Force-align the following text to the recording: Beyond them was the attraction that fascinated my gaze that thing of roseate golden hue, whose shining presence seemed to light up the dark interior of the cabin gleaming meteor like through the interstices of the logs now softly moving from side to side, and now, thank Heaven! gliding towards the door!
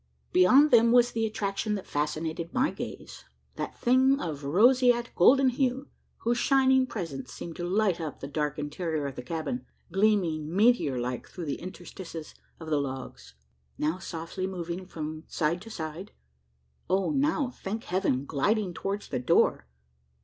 Beyond 0.33 0.71
them 0.71 0.91
was 0.91 1.11
the 1.11 1.27
attraction 1.27 1.75
that 1.75 1.85
fascinated 1.85 2.55
my 2.55 2.71
gaze 2.71 3.23
that 3.55 3.77
thing 3.79 4.19
of 4.19 4.43
roseate 4.43 5.11
golden 5.13 5.49
hue, 5.49 5.89
whose 6.21 6.39
shining 6.39 6.87
presence 6.87 7.31
seemed 7.31 7.55
to 7.57 7.63
light 7.69 8.01
up 8.01 8.19
the 8.19 8.25
dark 8.27 8.57
interior 8.57 9.05
of 9.05 9.15
the 9.15 9.21
cabin 9.21 9.63
gleaming 9.91 10.51
meteor 10.51 10.99
like 10.99 11.27
through 11.29 11.45
the 11.45 11.61
interstices 11.61 12.33
of 12.59 12.71
the 12.71 12.81
logs 12.81 13.35
now 13.77 13.99
softly 13.99 14.47
moving 14.47 14.87
from 14.87 15.23
side 15.27 15.61
to 15.61 15.69
side, 15.69 16.13
and 16.89 17.21
now, 17.21 17.51
thank 17.51 17.83
Heaven! 17.83 18.25
gliding 18.25 18.73
towards 18.73 19.07
the 19.09 19.19
door! 19.19 19.67